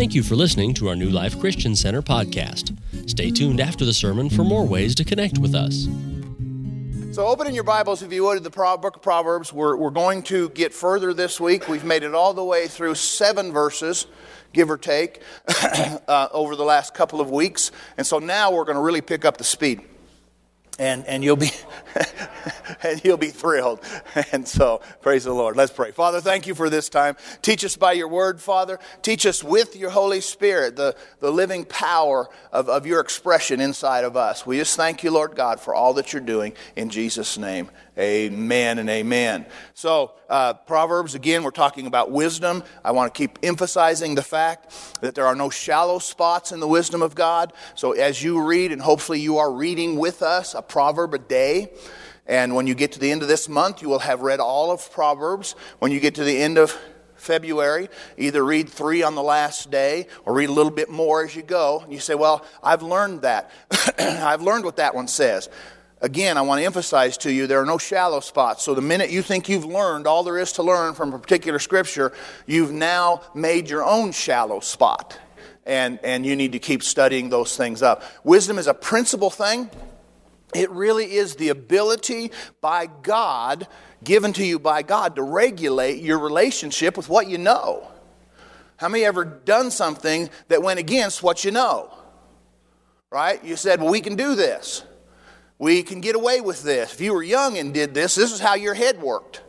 [0.00, 2.74] Thank you for listening to our New Life Christian Center podcast.
[3.06, 5.88] Stay tuned after the sermon for more ways to connect with us.
[7.14, 9.52] So, open in your Bibles, if you would, to the book of Proverbs.
[9.52, 11.68] We're, we're going to get further this week.
[11.68, 14.06] We've made it all the way through seven verses,
[14.54, 15.20] give or take,
[16.08, 17.70] uh, over the last couple of weeks.
[17.98, 19.82] And so now we're going to really pick up the speed
[20.80, 21.50] and, and you'll be
[22.82, 23.80] and you'll be thrilled.
[24.32, 25.56] And so praise the Lord.
[25.56, 25.90] Let's pray.
[25.92, 27.16] Father, thank you for this time.
[27.42, 28.78] Teach us by your word, Father.
[29.02, 34.04] Teach us with your Holy Spirit, the, the living power of, of your expression inside
[34.04, 34.46] of us.
[34.46, 37.70] We just thank you, Lord God, for all that you're doing in Jesus' name.
[37.98, 39.46] Amen and amen.
[39.74, 42.62] So, uh, Proverbs, again, we're talking about wisdom.
[42.84, 46.68] I want to keep emphasizing the fact that there are no shallow spots in the
[46.68, 47.52] wisdom of God.
[47.74, 51.72] So, as you read, and hopefully you are reading with us a proverb a day,
[52.26, 54.70] and when you get to the end of this month, you will have read all
[54.70, 55.56] of Proverbs.
[55.80, 56.78] When you get to the end of
[57.16, 61.34] February, either read three on the last day or read a little bit more as
[61.34, 61.80] you go.
[61.80, 63.50] And you say, Well, I've learned that.
[63.98, 65.48] I've learned what that one says.
[66.02, 68.62] Again, I want to emphasize to you there are no shallow spots.
[68.62, 71.58] So the minute you think you've learned all there is to learn from a particular
[71.58, 72.12] scripture,
[72.46, 75.18] you've now made your own shallow spot.
[75.66, 78.02] And, and you need to keep studying those things up.
[78.24, 79.68] Wisdom is a principal thing.
[80.54, 83.68] It really is the ability by God,
[84.02, 87.86] given to you by God, to regulate your relationship with what you know.
[88.78, 91.94] How many ever done something that went against what you know?
[93.10, 93.44] Right?
[93.44, 94.82] You said, well, we can do this.
[95.60, 96.94] We can get away with this.
[96.94, 99.42] If you were young and did this, this is how your head worked,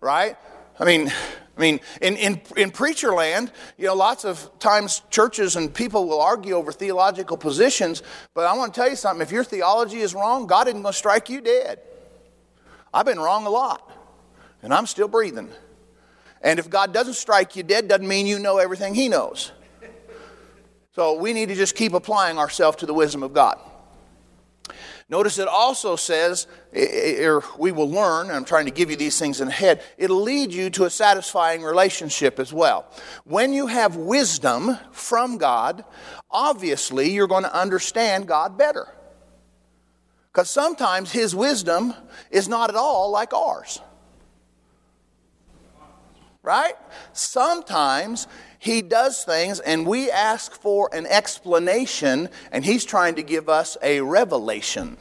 [0.00, 0.34] right?
[0.80, 1.12] I mean,
[1.58, 6.08] I mean, in, in, in preacher land, you know, lots of times churches and people
[6.08, 8.02] will argue over theological positions,
[8.32, 9.20] but I want to tell you something.
[9.20, 11.80] If your theology is wrong, God isn't going to strike you dead.
[12.94, 13.92] I've been wrong a lot,
[14.62, 15.50] and I'm still breathing.
[16.40, 19.52] And if God doesn't strike you dead, doesn't mean you know everything He knows.
[20.94, 23.60] So we need to just keep applying ourselves to the wisdom of God.
[25.10, 29.18] Notice it also says, or er, we will learn, I'm trying to give you these
[29.18, 32.86] things in head, it'll lead you to a satisfying relationship as well.
[33.24, 35.82] When you have wisdom from God,
[36.30, 38.86] obviously you're going to understand God better.
[40.30, 41.94] Because sometimes His wisdom
[42.30, 43.80] is not at all like ours.
[46.42, 46.74] Right?
[47.14, 53.48] Sometimes he does things and we ask for an explanation, and He's trying to give
[53.48, 54.96] us a revelation.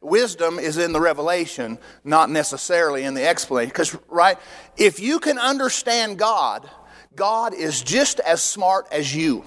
[0.00, 3.68] Wisdom is in the revelation, not necessarily in the explanation.
[3.68, 4.38] Because, right,
[4.76, 6.68] if you can understand God,
[7.14, 9.44] God is just as smart as you.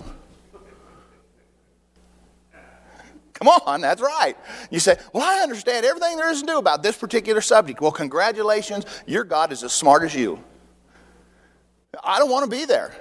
[3.34, 4.38] Come on, that's right.
[4.70, 7.82] You say, Well, I understand everything there is to do about this particular subject.
[7.82, 10.42] Well, congratulations, your God is as smart as you.
[12.02, 12.96] I don't want to be there.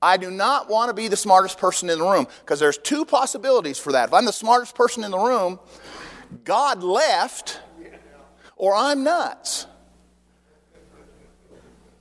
[0.00, 3.04] I do not want to be the smartest person in the room because there's two
[3.04, 4.08] possibilities for that.
[4.08, 5.58] If I'm the smartest person in the room,
[6.44, 7.60] God left
[8.56, 9.66] or I'm nuts.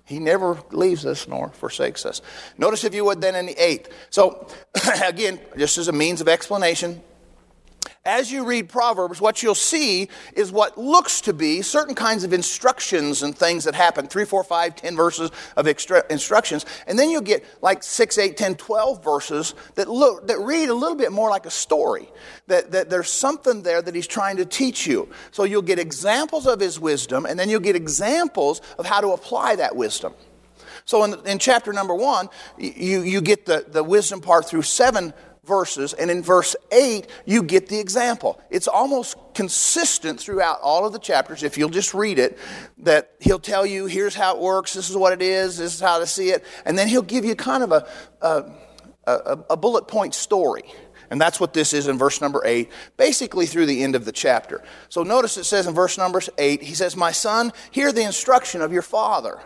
[0.05, 2.21] He never leaves us nor forsakes us.
[2.57, 3.91] Notice, if you would, then in the eighth.
[4.11, 4.47] So,
[5.03, 7.01] again, just as a means of explanation,
[8.05, 12.33] as you read Proverbs, what you'll see is what looks to be certain kinds of
[12.33, 16.65] instructions and things that happen three, four, five, ten verses of instructions.
[16.85, 20.73] And then you'll get like six, eight, ten, twelve verses that, look, that read a
[20.75, 22.07] little bit more like a story.
[22.47, 25.09] That, that there's something there that he's trying to teach you.
[25.31, 29.09] So you'll get examples of his wisdom, and then you'll get examples of how to
[29.09, 30.13] apply that wisdom.
[30.85, 32.29] So in, in chapter number one,
[32.59, 37.43] you, you get the, the wisdom part through seven verses, and in verse 8, you
[37.43, 38.39] get the example.
[38.49, 42.37] It's almost consistent throughout all of the chapters, if you'll just read it,
[42.79, 45.79] that he'll tell you, here's how it works, this is what it is, this is
[45.79, 47.87] how to see it, and then he'll give you kind of a,
[48.21, 48.51] a,
[49.05, 50.63] a, a bullet point story.
[51.09, 54.11] And that's what this is in verse number 8, basically through the end of the
[54.11, 54.63] chapter.
[54.89, 58.61] So notice it says in verse number 8, he says, My son, hear the instruction
[58.61, 59.39] of your father.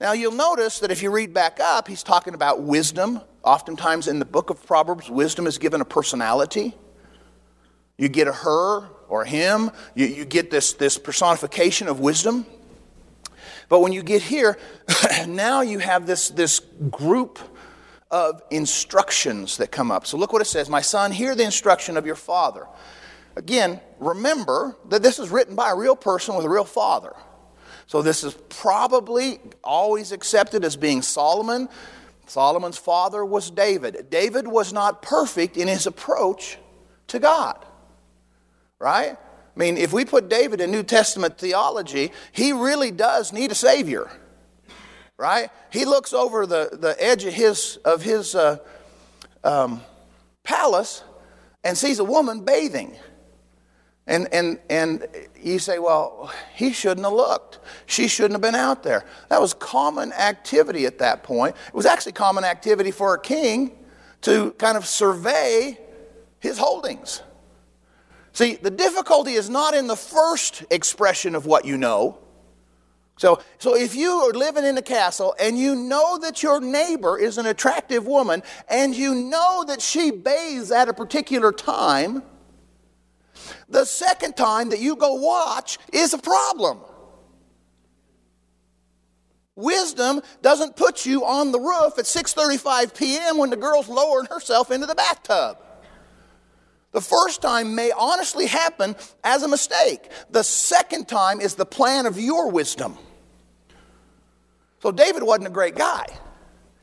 [0.00, 4.18] Now you'll notice that if you read back up, he's talking about wisdom, Oftentimes in
[4.18, 6.74] the book of Proverbs, wisdom is given a personality.
[7.96, 12.46] You get a her or him, you, you get this, this personification of wisdom.
[13.68, 14.58] But when you get here,
[15.28, 16.60] now you have this, this
[16.90, 17.38] group
[18.10, 20.06] of instructions that come up.
[20.06, 22.66] So look what it says My son, hear the instruction of your father.
[23.36, 27.14] Again, remember that this is written by a real person with a real father.
[27.86, 31.68] So this is probably always accepted as being Solomon.
[32.30, 34.06] Solomon's father was David.
[34.08, 36.58] David was not perfect in his approach
[37.08, 37.58] to God.
[38.78, 39.16] Right?
[39.16, 43.56] I mean, if we put David in New Testament theology, he really does need a
[43.56, 44.08] Savior.
[45.16, 45.50] right?
[45.72, 48.58] He looks over the, the edge of his, of his uh,
[49.42, 49.82] um,
[50.44, 51.02] palace
[51.64, 52.94] and sees a woman bathing.
[54.10, 55.06] And, and, and
[55.40, 57.60] you say, well, he shouldn't have looked.
[57.86, 59.04] She shouldn't have been out there.
[59.28, 61.54] That was common activity at that point.
[61.68, 63.70] It was actually common activity for a king
[64.22, 65.78] to kind of survey
[66.40, 67.22] his holdings.
[68.32, 72.18] See, the difficulty is not in the first expression of what you know.
[73.16, 77.16] So, so if you are living in a castle and you know that your neighbor
[77.16, 82.24] is an attractive woman and you know that she bathes at a particular time,
[83.70, 86.80] the second time that you go watch is a problem.
[89.56, 93.38] Wisdom doesn't put you on the roof at 6:35 p.m.
[93.38, 95.58] when the girl's lowering herself into the bathtub.
[96.92, 100.10] The first time may honestly happen as a mistake.
[100.30, 102.98] The second time is the plan of your wisdom.
[104.80, 106.06] So David wasn't a great guy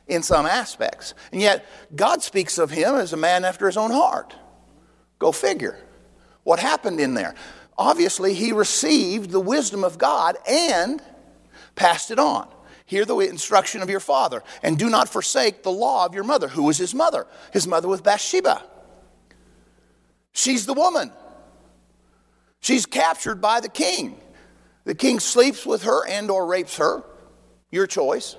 [0.06, 1.14] in some aspects.
[1.32, 4.34] And yet God speaks of him as a man after his own heart.
[5.18, 5.78] Go figure.
[6.48, 7.34] What happened in there?
[7.76, 11.02] Obviously, he received the wisdom of God and
[11.74, 12.48] passed it on.
[12.86, 16.48] Hear the instruction of your father, and do not forsake the law of your mother.
[16.48, 17.26] Who was his mother?
[17.52, 18.64] His mother was Bathsheba.
[20.32, 21.12] She's the woman.
[22.60, 24.18] She's captured by the king.
[24.84, 27.04] The king sleeps with her and or rapes her.
[27.70, 28.36] Your choice.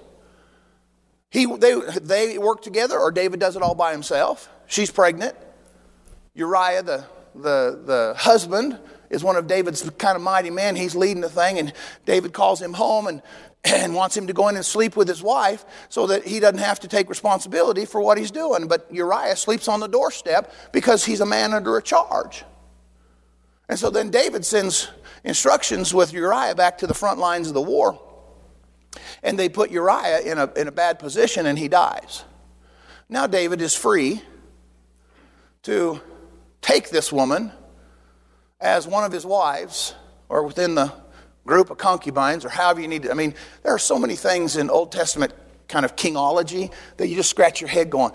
[1.30, 4.50] He, they, they work together, or David does it all by himself.
[4.66, 5.36] She's pregnant.
[6.34, 8.80] Uriah, the, the, the husband,
[9.10, 10.76] is one of David's kind of mighty men.
[10.76, 11.74] He's leading the thing, and
[12.06, 13.22] David calls him home and,
[13.64, 16.60] and wants him to go in and sleep with his wife so that he doesn't
[16.60, 18.68] have to take responsibility for what he's doing.
[18.68, 22.44] But Uriah sleeps on the doorstep because he's a man under a charge.
[23.68, 24.90] And so then David sends
[25.24, 28.00] instructions with Uriah back to the front lines of the war.
[29.22, 32.24] And they put Uriah in a, in a bad position and he dies.
[33.08, 34.22] Now David is free
[35.64, 36.02] to
[36.62, 37.52] take this woman
[38.60, 39.96] as one of his wives
[40.28, 40.94] or within the
[41.46, 43.12] group of concubines or however you need to.
[43.12, 43.34] I mean,
[43.64, 45.34] there are so many things in Old Testament
[45.68, 48.12] kind of kingology that you just scratch your head going,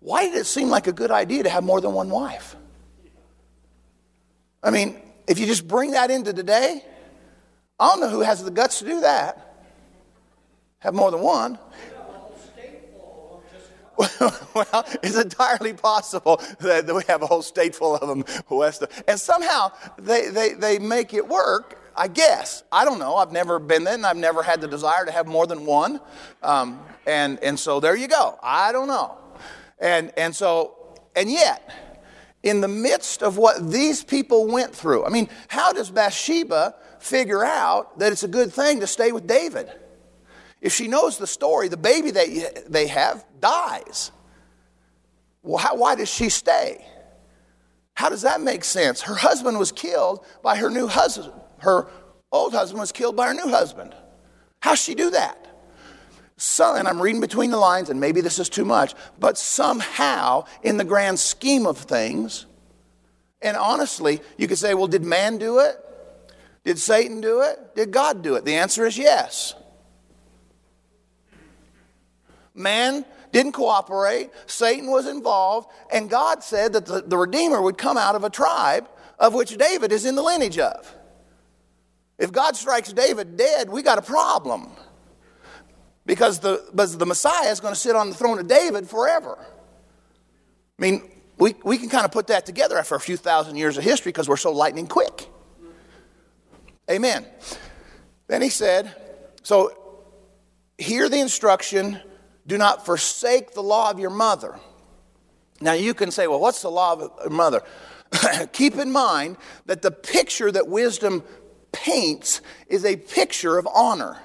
[0.00, 2.56] why did it seem like a good idea to have more than one wife?
[4.62, 6.84] I mean, if you just bring that into today,
[7.78, 9.44] I don't know who has the guts to do that.
[10.80, 11.58] Have more than one.
[14.54, 19.04] well, it's entirely possible that we have a whole state full of them west of,
[19.08, 22.62] and somehow they, they, they make it work I guess.
[22.70, 23.16] I don't know.
[23.16, 26.00] I've never been there and I've never had the desire to have more than one.
[26.44, 28.38] Um, and, and so there you go.
[28.40, 29.18] I don't know.
[29.80, 31.68] And, and so, and yet,
[32.44, 37.44] in the midst of what these people went through, I mean, how does Bathsheba figure
[37.44, 39.68] out that it's a good thing to stay with David?
[40.60, 44.10] If she knows the story, the baby that they have dies.
[45.42, 46.84] Well, how, why does she stay?
[47.94, 49.02] How does that make sense?
[49.02, 51.32] Her husband was killed by her new husband.
[51.58, 51.88] Her
[52.30, 53.94] old husband was killed by her new husband.
[54.60, 55.46] How's she do that?
[56.36, 60.44] So, and I'm reading between the lines, and maybe this is too much, but somehow,
[60.62, 62.46] in the grand scheme of things,
[63.42, 65.76] and honestly, you could say, well, did man do it?
[66.64, 67.74] Did Satan do it?
[67.74, 68.44] Did God do it?
[68.44, 69.54] The answer is yes.
[72.58, 77.96] Man didn't cooperate, Satan was involved, and God said that the, the Redeemer would come
[77.96, 78.88] out of a tribe
[79.18, 80.94] of which David is in the lineage of.
[82.18, 84.70] If God strikes David dead, we got a problem.
[86.06, 89.36] Because the, because the Messiah is going to sit on the throne of David forever.
[89.38, 91.02] I mean,
[91.36, 94.10] we, we can kind of put that together after a few thousand years of history
[94.10, 95.28] because we're so lightning quick.
[96.90, 97.26] Amen.
[98.26, 98.94] Then he said,
[99.42, 99.72] so
[100.78, 102.00] hear the instruction
[102.48, 104.58] do not forsake the law of your mother.
[105.60, 107.62] Now you can say, well, what's the law of mother?
[108.52, 109.36] Keep in mind
[109.66, 111.22] that the picture that wisdom
[111.72, 114.16] paints is a picture of honor.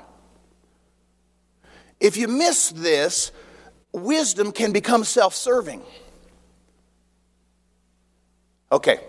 [2.00, 3.32] If you miss this,
[3.92, 5.82] wisdom can become self serving.
[8.72, 9.00] Okay,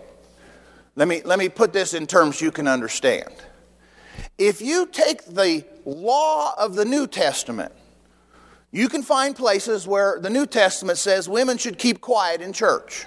[0.95, 3.33] let me, let me put this in terms you can understand.
[4.37, 7.71] If you take the law of the New Testament
[8.75, 13.05] you can find places where the New Testament says women should keep quiet in church.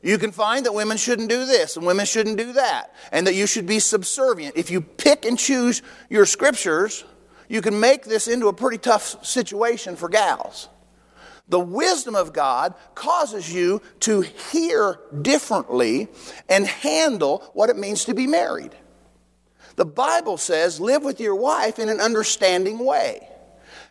[0.00, 3.34] You can find that women shouldn't do this and women shouldn't do that, and that
[3.34, 4.56] you should be subservient.
[4.56, 7.04] If you pick and choose your scriptures,
[7.48, 10.68] you can make this into a pretty tough situation for gals.
[11.48, 16.06] The wisdom of God causes you to hear differently
[16.48, 18.76] and handle what it means to be married.
[19.74, 23.26] The Bible says live with your wife in an understanding way.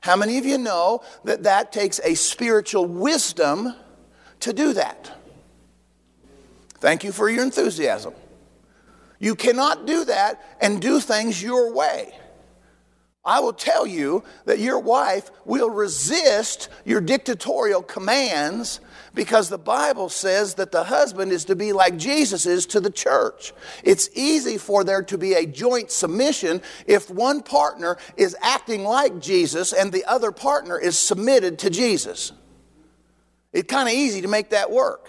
[0.01, 3.75] How many of you know that that takes a spiritual wisdom
[4.41, 5.11] to do that?
[6.79, 8.13] Thank you for your enthusiasm.
[9.19, 12.13] You cannot do that and do things your way.
[13.25, 18.79] I will tell you that your wife will resist your dictatorial commands
[19.13, 22.89] because the Bible says that the husband is to be like Jesus is to the
[22.89, 23.53] church.
[23.83, 29.19] It's easy for there to be a joint submission if one partner is acting like
[29.19, 32.31] Jesus and the other partner is submitted to Jesus.
[33.51, 35.07] It's kind of easy to make that work.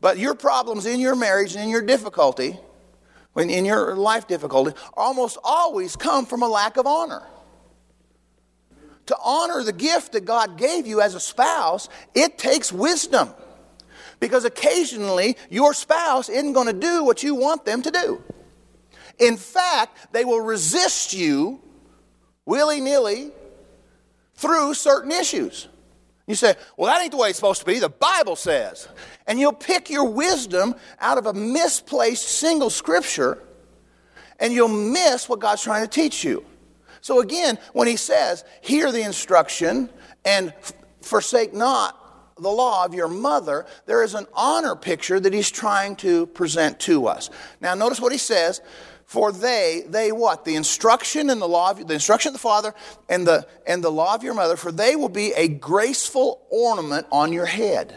[0.00, 2.58] But your problems in your marriage and in your difficulty
[3.36, 7.22] in your life difficulty almost always come from a lack of honor.
[9.06, 13.30] To honor the gift that God gave you as a spouse, it takes wisdom.
[14.18, 18.22] Because occasionally your spouse isn't going to do what you want them to do.
[19.18, 21.60] In fact, they will resist you
[22.44, 23.30] willy nilly
[24.34, 25.68] through certain issues.
[26.26, 27.78] You say, well, that ain't the way it's supposed to be.
[27.78, 28.88] The Bible says.
[29.26, 33.38] And you'll pick your wisdom out of a misplaced single scripture,
[34.40, 36.44] and you'll miss what God's trying to teach you.
[37.06, 39.90] So again, when he says, hear the instruction
[40.24, 40.52] and
[41.02, 45.94] forsake not the law of your mother, there is an honor picture that he's trying
[45.98, 47.30] to present to us.
[47.60, 48.60] Now, notice what he says
[49.04, 50.44] for they, they what?
[50.44, 52.74] The instruction and the law of the instruction of the father
[53.08, 57.06] and the and the law of your mother, for they will be a graceful ornament
[57.12, 57.96] on your head.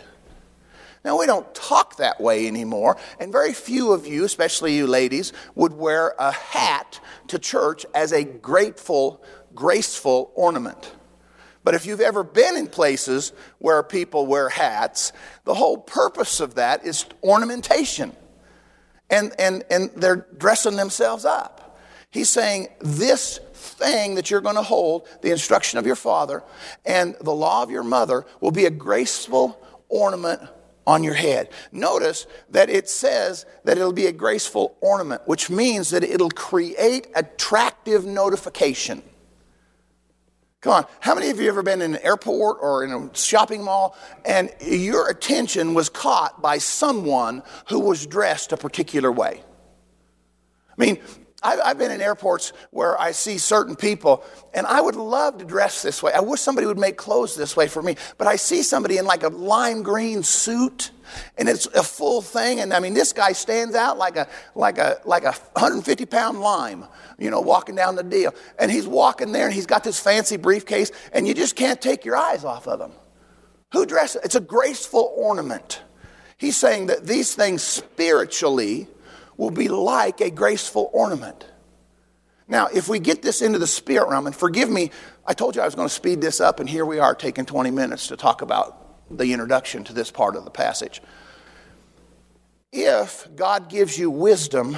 [1.04, 5.32] Now we don't talk that way anymore, and very few of you, especially you ladies,
[5.56, 9.24] would wear a hat to church as a grateful,
[9.56, 10.94] graceful ornament.
[11.64, 15.14] But if you've ever been in places where people wear hats,
[15.44, 18.16] the whole purpose of that is ornamentation
[19.10, 21.80] and, and, and they're dressing themselves up.
[22.12, 26.44] He's saying, This thing that you're going to hold, the instruction of your father
[26.86, 30.42] and the law of your mother, will be a graceful ornament
[30.90, 31.50] on your head.
[31.72, 37.06] Notice that it says that it'll be a graceful ornament, which means that it'll create
[37.14, 39.04] attractive notification.
[40.62, 43.64] Come on, how many of you ever been in an airport or in a shopping
[43.64, 49.44] mall and your attention was caught by someone who was dressed a particular way?
[50.72, 50.98] I mean,
[51.42, 55.82] I've been in airports where I see certain people, and I would love to dress
[55.82, 56.12] this way.
[56.12, 57.96] I wish somebody would make clothes this way for me.
[58.18, 60.92] But I see somebody in like a lime green suit,
[61.38, 62.60] and it's a full thing.
[62.60, 66.42] And I mean, this guy stands out like a like a like a 150 pound
[66.42, 66.86] lime,
[67.18, 68.34] you know, walking down the deal.
[68.58, 72.04] And he's walking there, and he's got this fancy briefcase, and you just can't take
[72.04, 72.92] your eyes off of him.
[73.72, 74.22] Who dresses?
[74.24, 75.82] It's a graceful ornament.
[76.38, 78.88] He's saying that these things spiritually
[79.40, 81.46] will be like a graceful ornament.
[82.50, 84.92] Now, if we get this into the spirit realm, and forgive me,
[85.26, 87.46] I told you I was going to speed this up, and here we are taking
[87.46, 91.02] 20 minutes to talk about the introduction to this part of the passage.
[92.74, 94.78] If God gives you wisdom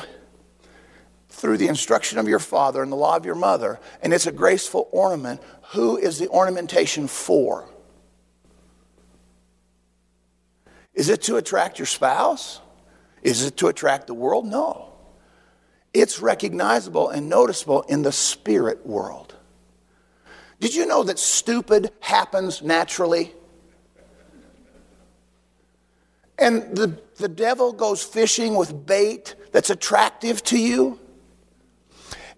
[1.29, 4.31] through the instruction of your father and the law of your mother, and it's a
[4.31, 5.41] graceful ornament,
[5.71, 7.67] who is the ornamentation for?
[10.93, 12.60] Is it to attract your spouse?
[13.21, 14.45] Is it to attract the world?
[14.45, 14.93] No.
[15.93, 19.35] It's recognizable and noticeable in the spirit world.
[20.59, 23.33] Did you know that stupid happens naturally?
[26.39, 30.99] And the, the devil goes fishing with bait that's attractive to you?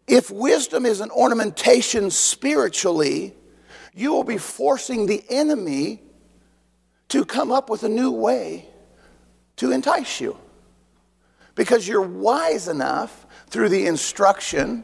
[0.08, 3.36] If wisdom is an ornamentation spiritually,
[3.94, 6.02] you will be forcing the enemy
[7.10, 8.68] to come up with a new way
[9.58, 10.38] to entice you
[11.56, 14.84] because you're wise enough through the instruction,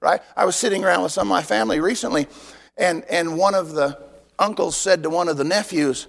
[0.00, 0.20] right?
[0.36, 2.26] I was sitting around with some of my family recently,
[2.76, 3.98] and, and one of the
[4.38, 6.08] uncles said to one of the nephews,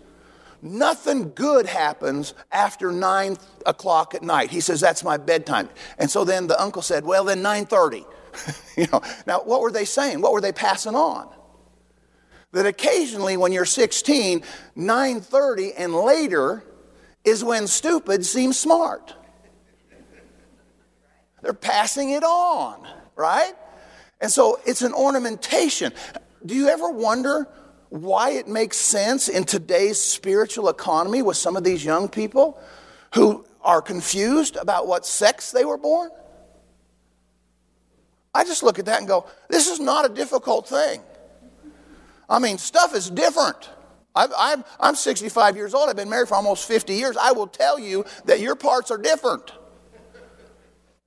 [0.61, 3.37] Nothing good happens after nine
[3.67, 4.49] o'clock at night.
[4.49, 5.69] He says, That's my bedtime.
[5.99, 8.03] And so then the uncle said, Well, then 9:30.
[8.77, 10.21] you know, now what were they saying?
[10.21, 11.29] What were they passing on?
[12.51, 14.41] That occasionally when you're 16,
[14.75, 16.63] 9:30 and later
[17.23, 19.13] is when stupid seems smart.
[21.45, 23.53] They're passing it on, right?
[24.19, 25.93] And so it's an ornamentation.
[26.43, 27.47] Do you ever wonder
[27.89, 32.59] why it makes sense in today's spiritual economy with some of these young people
[33.13, 36.09] who are confused about what sex they were born?
[38.33, 40.99] I just look at that and go, this is not a difficult thing.
[42.27, 43.69] I mean, stuff is different.
[44.15, 45.91] i am 65 years old.
[45.91, 47.15] I've been married for almost 50 years.
[47.15, 49.51] I will tell you that your parts are different.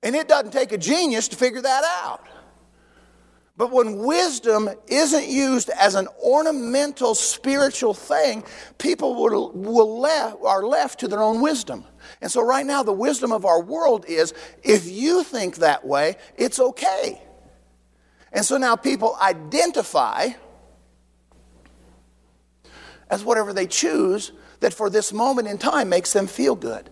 [0.01, 2.25] And it doesn't take a genius to figure that out.
[3.57, 8.45] But when wisdom isn't used as an ornamental spiritual thing,
[8.77, 10.05] people will, will
[10.45, 11.83] are left to their own wisdom.
[12.21, 16.15] And so, right now, the wisdom of our world is if you think that way,
[16.37, 17.21] it's okay.
[18.31, 20.29] And so now people identify
[23.09, 26.89] as whatever they choose that for this moment in time makes them feel good.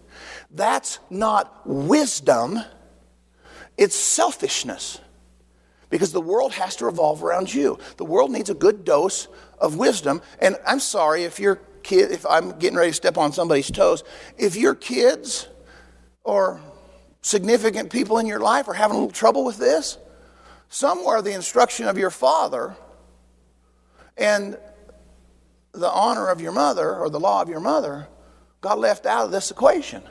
[0.50, 2.60] That's not wisdom,
[3.78, 5.00] it's selfishness
[5.90, 7.80] because the world has to revolve around you.
[7.98, 9.28] The world needs a good dose
[9.60, 10.22] of wisdom.
[10.40, 14.04] And I'm sorry if your kid, if I'm getting ready to step on somebody's toes,
[14.38, 15.48] if your kids
[16.24, 16.60] or
[17.22, 19.98] significant people in your life are having a little trouble with this,
[20.70, 22.76] somewhere the instruction of your father
[24.18, 24.58] and
[25.74, 28.08] the honor of your mother or the law of your mother
[28.60, 30.02] got left out of this equation.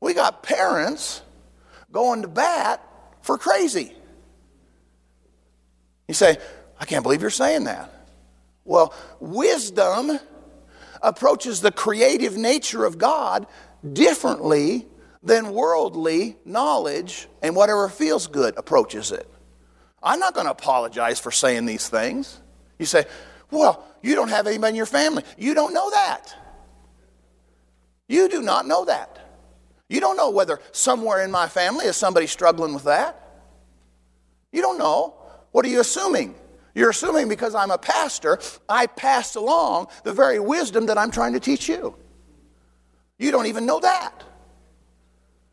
[0.00, 1.22] We got parents
[1.92, 2.82] going to bat
[3.20, 3.92] for crazy.
[6.08, 6.36] You say,
[6.80, 7.90] I can't believe you're saying that.
[8.64, 10.18] Well, wisdom
[11.00, 13.46] approaches the creative nature of God
[13.92, 14.86] differently
[15.22, 19.28] than worldly knowledge and whatever feels good approaches it.
[20.02, 22.40] I'm not going to apologize for saying these things.
[22.78, 23.04] You say,
[23.50, 25.22] well, you don't have anybody in your family.
[25.38, 26.34] You don't know that.
[28.08, 29.21] You do not know that.
[29.92, 33.14] You don't know whether somewhere in my family is somebody struggling with that.
[34.50, 35.16] You don't know.
[35.50, 36.34] What are you assuming?
[36.74, 38.38] You're assuming because I'm a pastor,
[38.70, 41.94] I pass along the very wisdom that I'm trying to teach you.
[43.18, 44.24] You don't even know that.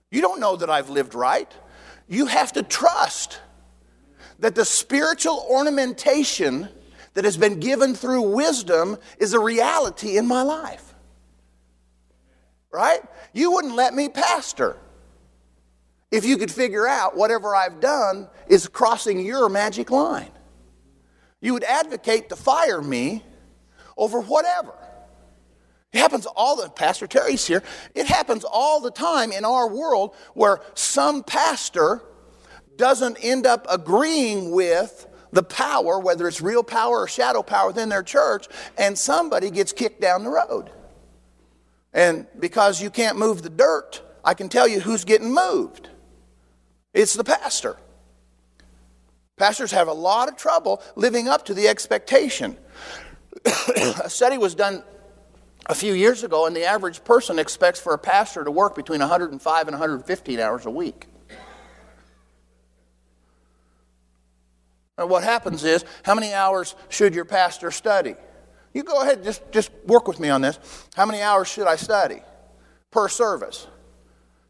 [0.09, 1.51] You don't know that I've lived right.
[2.07, 3.41] You have to trust
[4.39, 6.69] that the spiritual ornamentation
[7.13, 10.88] that has been given through wisdom is a reality in my life.
[12.71, 13.01] Right?
[13.33, 14.77] You wouldn't let me pastor
[16.11, 20.31] if you could figure out whatever I've done is crossing your magic line.
[21.41, 23.23] You would advocate to fire me
[23.97, 24.73] over whatever.
[25.91, 27.63] It happens all the Pastor Terry's here.
[27.95, 32.03] It happens all the time in our world where some pastor
[32.75, 37.89] doesn't end up agreeing with the power, whether it's real power or shadow power within
[37.89, 40.71] their church, and somebody gets kicked down the road.
[41.93, 45.89] And because you can't move the dirt, I can tell you who's getting moved.
[46.93, 47.77] It's the pastor.
[49.37, 52.57] Pastors have a lot of trouble living up to the expectation.
[54.03, 54.83] a study was done
[55.65, 58.99] a few years ago, and the average person expects for a pastor to work between
[58.99, 61.07] 105 and 115 hours a week.
[64.97, 68.15] And what happens is, how many hours should your pastor study?
[68.73, 70.59] You go ahead, just, just work with me on this.
[70.95, 72.21] How many hours should I study
[72.91, 73.67] per service?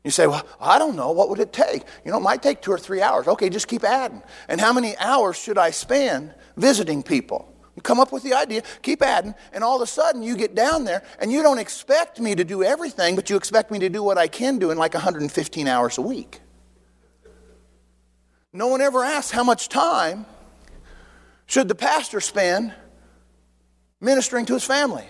[0.03, 1.11] You say, well, I don't know.
[1.11, 1.83] What would it take?
[2.05, 3.27] You know, it might take two or three hours.
[3.27, 4.23] Okay, just keep adding.
[4.47, 7.53] And how many hours should I spend visiting people?
[7.75, 10.53] You come up with the idea, keep adding, and all of a sudden you get
[10.53, 13.89] down there and you don't expect me to do everything, but you expect me to
[13.89, 16.41] do what I can do in like 115 hours a week.
[18.51, 20.25] No one ever asks how much time
[21.45, 22.73] should the pastor spend
[24.01, 25.05] ministering to his family.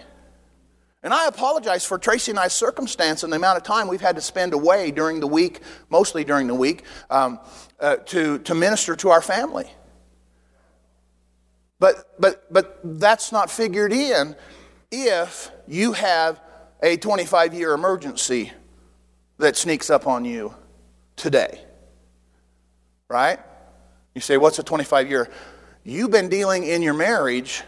[1.01, 4.15] And I apologize for Tracy and I's circumstance and the amount of time we've had
[4.15, 7.39] to spend away during the week, mostly during the week, um,
[7.79, 9.71] uh, to, to minister to our family.
[11.79, 14.35] But, but, but that's not figured in
[14.91, 16.41] if you have
[16.83, 18.51] a 25 year emergency
[19.37, 20.53] that sneaks up on you
[21.15, 21.61] today.
[23.07, 23.39] Right?
[24.13, 25.29] You say, what's a 25 year?
[25.85, 27.63] You've been dealing in your marriage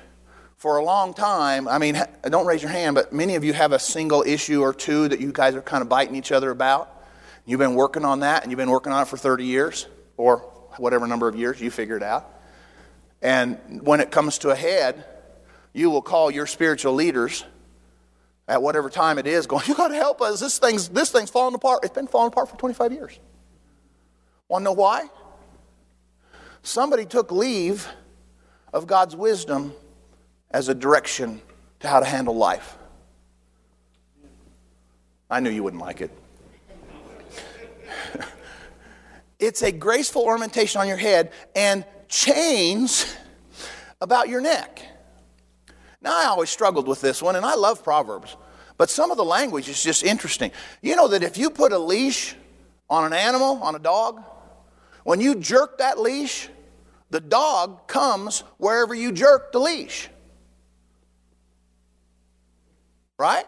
[0.62, 3.71] for a long time, I mean, don't raise your hand, but many of you have
[3.71, 7.04] a single issue or two that you guys are kind of biting each other about.
[7.47, 10.38] You've been working on that, and you've been working on it for 30 years, or
[10.78, 12.30] whatever number of years, you figure it out.
[13.24, 15.04] And when it comes to a head,
[15.74, 17.43] you will call your spiritual leaders
[18.47, 20.41] at whatever time it is, going, You got to help us.
[20.41, 21.80] This thing's, this thing's falling apart.
[21.82, 23.17] It's been falling apart for 25 years.
[24.47, 25.10] Want to know why?
[26.62, 27.88] Somebody took leave
[28.71, 29.74] of God's wisdom
[30.54, 31.42] as a direction
[31.80, 32.78] to how to handle life.
[35.30, 36.12] I knew you wouldn't like it.
[39.40, 43.16] it's a graceful ornamentation on your head and chains
[44.02, 44.82] about your neck.
[46.02, 48.36] Now, I always struggled with this one, and I love Proverbs,
[48.78, 50.52] but some of the language is just interesting.
[50.82, 52.36] You know that if you put a leash
[52.90, 54.22] on an animal, on a dog,
[55.04, 56.50] when you jerk that leash,
[57.10, 60.10] the dog comes wherever you jerk the leash.
[63.22, 63.46] Right?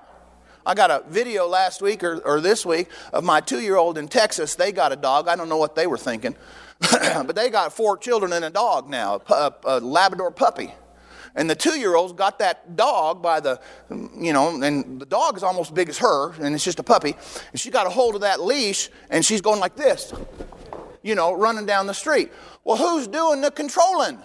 [0.67, 3.97] I got a video last week or, or this week of my two year old
[3.97, 4.53] in Texas.
[4.53, 5.27] They got a dog.
[5.27, 6.35] I don't know what they were thinking,
[6.79, 10.71] but they got four children and a dog now, a, a, Labrador puppy.
[11.35, 13.59] And the two year old's got that dog by the,
[13.89, 17.15] you know, and the dog is almost big as her, and it's just a puppy.
[17.51, 20.13] And she got a hold of that leash, and she's going like this,
[21.01, 22.31] you know, running down the street.
[22.63, 24.19] Well, who's doing the controlling?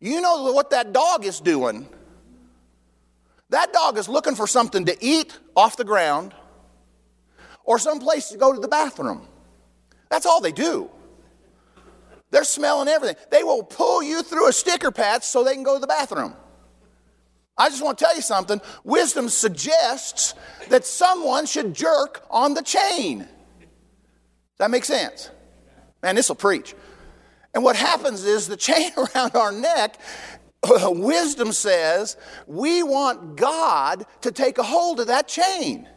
[0.00, 1.88] You know what that dog is doing.
[3.52, 6.34] That dog is looking for something to eat off the ground
[7.64, 9.28] or some place to go to the bathroom.
[10.10, 10.90] That's all they do.
[12.30, 13.16] They're smelling everything.
[13.30, 16.34] They will pull you through a sticker patch so they can go to the bathroom.
[17.58, 18.58] I just want to tell you something.
[18.84, 20.32] Wisdom suggests
[20.70, 23.18] that someone should jerk on the chain.
[23.18, 23.28] Does
[24.60, 25.30] that make sense?
[26.02, 26.74] Man, this will preach.
[27.52, 29.98] And what happens is the chain around our neck,
[30.90, 35.88] wisdom says, we want God to take a hold of that chain.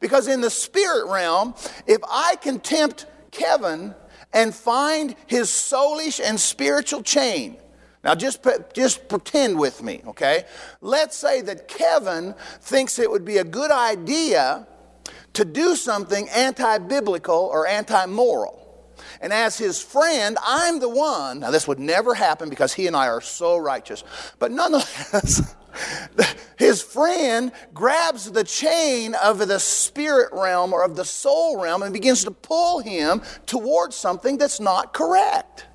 [0.00, 1.54] Because in the spirit realm,
[1.86, 3.94] if I can tempt Kevin
[4.32, 7.56] and find his soulish and spiritual chain.
[8.02, 10.44] Now, just, just pretend with me, okay?
[10.80, 14.66] Let's say that Kevin thinks it would be a good idea
[15.34, 18.59] to do something anti biblical or anti moral.
[19.20, 22.96] And as his friend, I'm the one, now this would never happen because he and
[22.96, 24.02] I are so righteous,
[24.38, 25.54] but nonetheless,
[26.58, 31.92] his friend grabs the chain of the spirit realm or of the soul realm and
[31.92, 35.66] begins to pull him towards something that's not correct.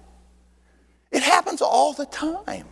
[1.12, 2.68] It happens all the time.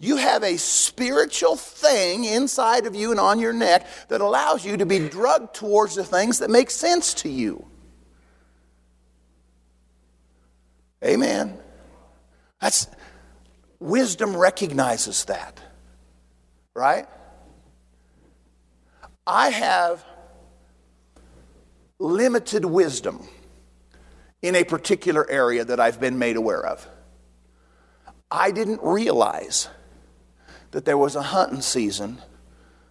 [0.00, 4.76] You have a spiritual thing inside of you and on your neck that allows you
[4.76, 7.64] to be drugged towards the things that make sense to you.
[11.04, 11.58] Amen.
[12.60, 12.86] That's
[13.80, 15.60] wisdom recognizes that
[16.74, 17.06] right?
[19.26, 20.04] I have
[21.98, 23.28] limited wisdom
[24.40, 26.88] in a particular area that I've been made aware of.
[28.30, 29.68] I didn't realize
[30.72, 32.18] that there was a hunting season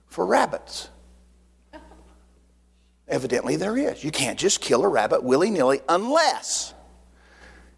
[0.06, 0.90] for rabbits.
[3.08, 4.04] Evidently, there is.
[4.04, 6.74] You can't just kill a rabbit willy nilly unless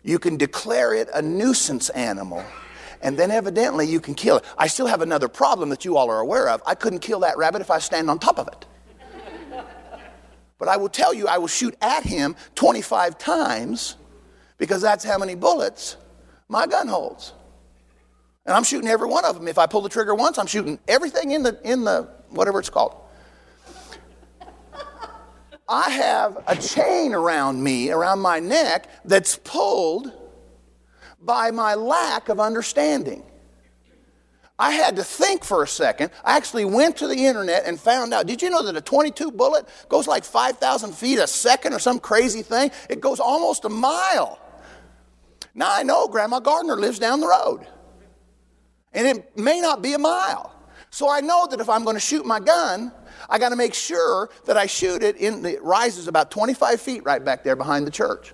[0.03, 2.43] you can declare it a nuisance animal
[3.03, 4.45] and then evidently you can kill it.
[4.57, 6.63] I still have another problem that you all are aware of.
[6.65, 8.65] I couldn't kill that rabbit if I stand on top of it.
[10.57, 13.97] But I will tell you, I will shoot at him 25 times
[14.57, 15.97] because that's how many bullets
[16.47, 17.33] my gun holds.
[18.45, 19.49] And I'm shooting every one of them.
[19.49, 22.69] If I pull the trigger once, I'm shooting everything in the, in the whatever it's
[22.69, 22.95] called.
[25.67, 30.12] I have a chain around me, around my neck, that's pulled
[31.21, 33.23] by my lack of understanding.
[34.60, 36.12] I had to think for a second.
[36.23, 38.28] I actually went to the internet and found out.
[38.28, 41.99] Did you know that a 22 bullet goes like 5,000 feet a second or some
[41.99, 42.71] crazy thing?
[42.89, 44.39] It goes almost a mile.
[45.56, 47.65] Now I know Grandma Gardner lives down the road,
[48.91, 50.54] and it may not be a mile.
[50.89, 52.91] So I know that if I'm going to shoot my gun,
[53.29, 55.41] I got to make sure that I shoot it in.
[55.41, 58.33] The, it rises about 25 feet right back there behind the church.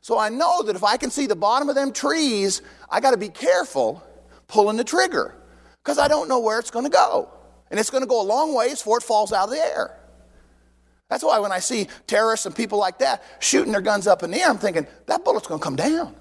[0.00, 3.10] So I know that if I can see the bottom of them trees, I got
[3.10, 4.02] to be careful
[4.46, 5.34] pulling the trigger
[5.82, 7.28] because I don't know where it's going to go.
[7.70, 9.98] And it's going to go a long ways before it falls out of the air.
[11.08, 14.30] That's why when I see terrorists and people like that shooting their guns up in
[14.30, 16.14] the air, I'm thinking, that bullet's going to come down.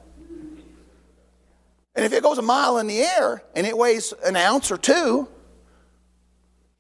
[1.96, 4.78] And if it goes a mile in the air and it weighs an ounce or
[4.78, 5.28] two,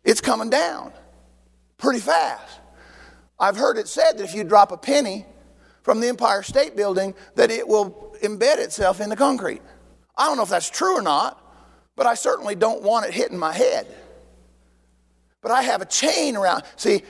[0.03, 0.91] it's coming down
[1.77, 2.59] pretty fast.
[3.39, 5.25] I've heard it said that if you drop a penny
[5.83, 9.61] from the Empire State Building that it will embed itself in the concrete.
[10.17, 11.41] I don't know if that's true or not,
[11.95, 13.87] but I certainly don't want it hitting my head.
[15.41, 16.63] But I have a chain around.
[16.75, 17.03] See,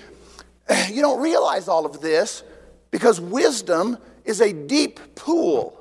[0.92, 2.44] you don't realize all of this
[2.92, 5.80] because wisdom is a deep pool.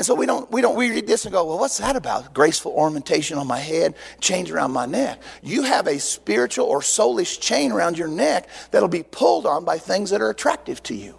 [0.00, 2.32] And so we don't, we don't we read this and go, well, what's that about?
[2.32, 5.20] Graceful ornamentation on my head, chains around my neck.
[5.42, 9.76] You have a spiritual or soulish chain around your neck that'll be pulled on by
[9.76, 11.16] things that are attractive to you.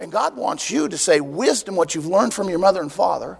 [0.00, 3.38] And God wants you to say, wisdom, what you've learned from your mother and father,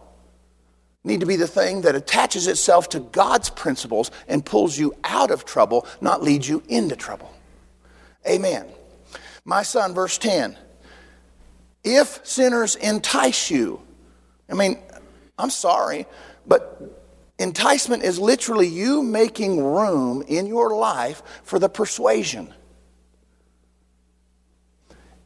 [1.03, 5.33] need to be the thing that attaches itself to God's principles and pulls you out
[5.33, 7.35] of trouble, not leads you into trouble.
[8.29, 8.69] Amen.
[9.45, 10.57] My son, verse 10
[11.83, 13.81] if sinners entice you,
[14.51, 14.79] I mean,
[15.39, 16.07] I'm sorry,
[16.47, 16.83] but
[17.39, 22.53] enticement is literally you making room in your life for the persuasion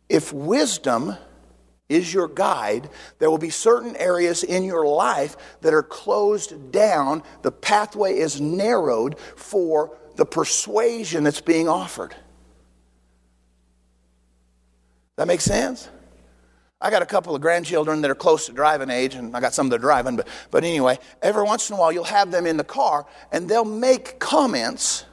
[0.09, 1.17] if wisdom
[1.89, 2.89] is your guide.
[3.19, 7.23] There will be certain areas in your life that are closed down.
[7.43, 12.15] The pathway is narrowed for the persuasion that's being offered.
[15.17, 15.89] That makes sense?
[16.85, 19.55] I got a couple of grandchildren that are close to driving age, and I got
[19.55, 22.44] some that are driving, but, but anyway, every once in a while you'll have them
[22.44, 25.07] in the car and they'll make comments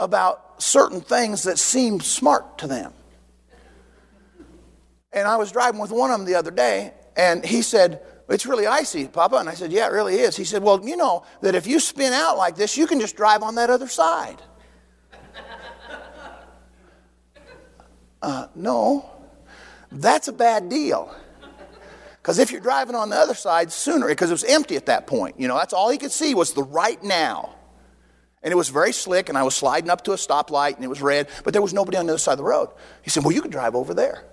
[0.00, 2.92] about certain things that seem smart to them.
[5.12, 8.44] And I was driving with one of them the other day, and he said, It's
[8.44, 9.36] really icy, Papa.
[9.36, 10.36] And I said, Yeah, it really is.
[10.36, 13.14] He said, Well, you know that if you spin out like this, you can just
[13.14, 14.42] drive on that other side.
[18.20, 19.15] uh, no,
[19.90, 21.14] that's a bad deal.
[22.16, 25.06] Because if you're driving on the other side sooner, because it was empty at that
[25.06, 27.54] point, you know, that's all he could see was the right now.
[28.42, 30.88] And it was very slick, and I was sliding up to a stoplight, and it
[30.88, 32.70] was red, but there was nobody on the other side of the road.
[33.02, 34.24] He said, Well, you can drive over there.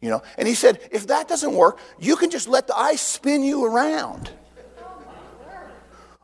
[0.00, 3.00] You know, and he said, if that doesn't work, you can just let the ice
[3.00, 4.30] spin you around.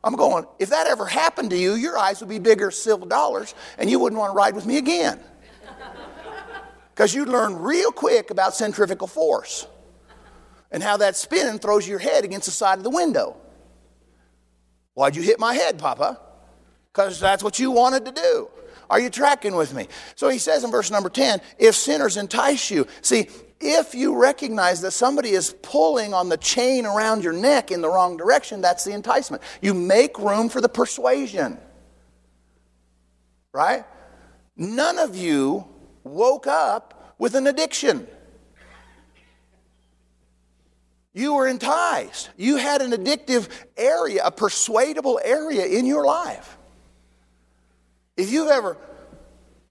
[0.03, 3.05] I'm going, if that ever happened to you, your eyes would be bigger as silver
[3.05, 5.19] dollars and you wouldn't want to ride with me again.
[6.93, 9.67] Because you'd learn real quick about centrifugal force
[10.71, 13.35] and how that spin throws your head against the side of the window.
[14.93, 16.19] Why'd you hit my head, Papa?
[16.91, 18.49] Because that's what you wanted to do.
[18.89, 19.87] Are you tracking with me?
[20.15, 22.85] So he says in verse number 10 if sinners entice you.
[23.01, 23.27] See,
[23.59, 27.89] if you recognize that somebody is pulling on the chain around your neck in the
[27.89, 29.41] wrong direction, that's the enticement.
[29.61, 31.57] You make room for the persuasion.
[33.51, 33.85] Right?
[34.55, 35.65] None of you
[36.03, 38.07] woke up with an addiction.
[41.13, 42.29] You were enticed.
[42.37, 46.57] You had an addictive area, a persuadable area in your life.
[48.17, 48.77] If you've ever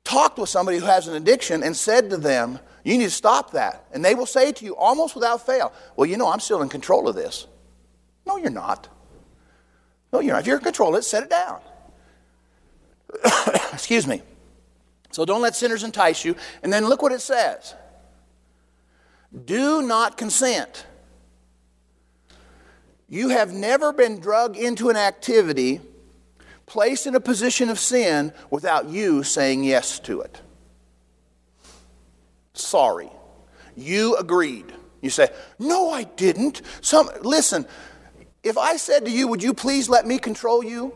[0.04, 3.52] talked with somebody who has an addiction and said to them, you need to stop
[3.52, 3.86] that.
[3.92, 6.68] And they will say to you almost without fail, Well, you know, I'm still in
[6.68, 7.46] control of this.
[8.26, 8.88] No, you're not.
[10.12, 10.40] No, you're not.
[10.40, 11.60] If you're in control of it, set it down.
[13.72, 14.22] Excuse me.
[15.12, 16.36] So don't let sinners entice you.
[16.62, 17.74] And then look what it says
[19.44, 20.86] Do not consent.
[23.08, 25.80] You have never been drugged into an activity,
[26.66, 30.40] placed in a position of sin, without you saying yes to it
[32.54, 33.10] sorry.
[33.76, 34.72] You agreed.
[35.00, 36.62] You say, No, I didn't.
[36.80, 37.66] Some, listen,
[38.42, 40.94] if I said to you, Would you please let me control you?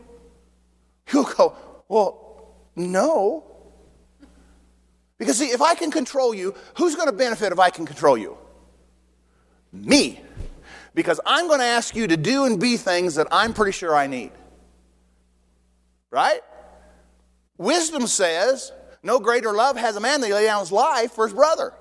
[1.11, 1.55] You'll go,
[1.87, 3.43] Well, no.
[5.17, 8.17] Because, see, if I can control you, who's going to benefit if I can control
[8.17, 8.37] you?
[9.71, 10.21] Me.
[10.93, 13.95] Because I'm going to ask you to do and be things that I'm pretty sure
[13.95, 14.31] I need.
[16.11, 16.41] Right?
[17.57, 18.71] Wisdom says,
[19.03, 21.73] no greater love has a man than he lay down his life for his brother.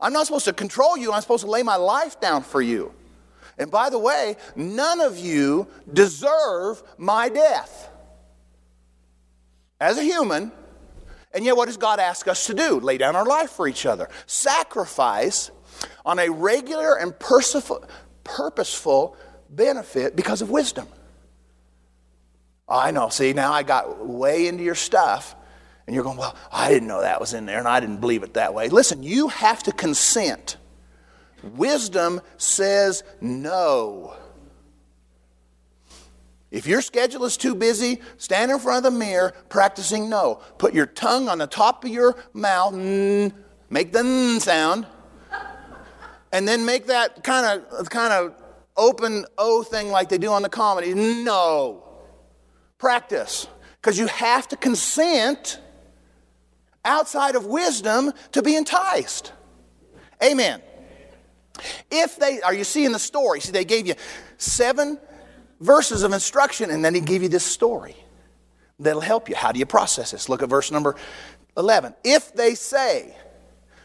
[0.00, 2.94] I'm not supposed to control you, I'm supposed to lay my life down for you.
[3.58, 7.90] And by the way, none of you deserve my death.
[9.78, 10.52] As a human,
[11.32, 12.80] and yet what does God ask us to do?
[12.80, 14.08] Lay down our life for each other.
[14.26, 15.50] Sacrifice
[16.04, 19.16] on a regular and purposeful
[19.48, 20.88] benefit because of wisdom.
[22.68, 23.08] Oh, I know.
[23.08, 25.34] See, now I got way into your stuff.
[25.86, 28.22] And you're going, well, I didn't know that was in there and I didn't believe
[28.22, 28.68] it that way.
[28.68, 30.56] Listen, you have to consent.
[31.42, 34.14] Wisdom says no.
[36.50, 40.40] If your schedule is too busy, stand in front of the mirror practicing no.
[40.58, 43.32] Put your tongue on the top of your mouth, mm,
[43.68, 44.86] make the mm sound,
[46.32, 48.34] and then make that kind of kind of
[48.76, 50.94] open O thing like they do on the comedy.
[50.94, 51.84] No.
[52.78, 53.46] Practice.
[53.80, 55.60] Because you have to consent
[56.84, 59.32] outside of wisdom to be enticed.
[60.22, 60.62] Amen.
[61.90, 63.40] If they, are you seeing the story?
[63.40, 63.94] See, they gave you
[64.38, 64.98] seven
[65.60, 67.96] verses of instruction and then he gave you this story
[68.78, 69.36] that'll help you.
[69.36, 70.28] How do you process this?
[70.28, 70.96] Look at verse number
[71.56, 71.94] 11.
[72.04, 73.14] If they say,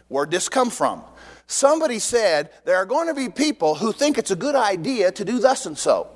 [0.08, 1.04] where'd this come from?
[1.48, 5.26] Somebody said there are going to be people who think it's a good idea to
[5.26, 6.08] do thus and so.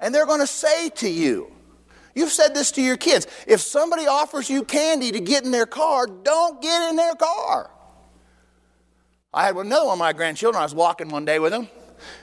[0.00, 1.52] And they're going to say to you,
[2.18, 3.28] You've said this to your kids.
[3.46, 7.70] If somebody offers you candy to get in their car, don't get in their car.
[9.32, 10.60] I had another one of my grandchildren.
[10.60, 11.68] I was walking one day with him,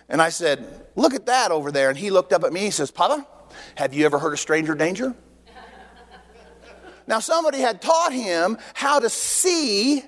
[0.10, 1.90] and I said, Look at that over there.
[1.90, 2.62] And he looked up at me.
[2.62, 3.28] He says, Papa,
[3.76, 5.14] have you ever heard of stranger danger?
[7.08, 10.04] now, somebody had taught him how to see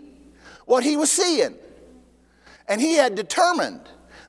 [0.66, 1.56] what he was seeing.
[2.68, 3.82] And he had determined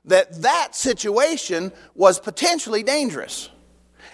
[0.05, 3.49] that that situation was potentially dangerous.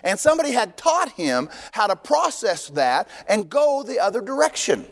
[0.04, 4.86] And somebody had taught him how to process that and go the other direction.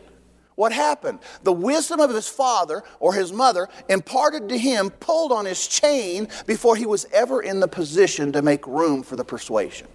[0.56, 1.18] What happened?
[1.42, 6.28] The wisdom of his father or his mother imparted to him pulled on his chain
[6.46, 9.88] before he was ever in the position to make room for the persuasion.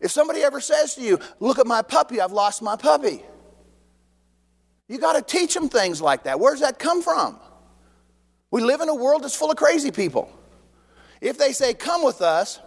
[0.00, 3.22] If somebody ever says to you, Look at my puppy, I've lost my puppy,
[4.88, 6.38] you got to teach them things like that.
[6.38, 7.38] Where's that come from?
[8.50, 10.30] We live in a world that's full of crazy people.
[11.20, 12.60] If they say, Come with us,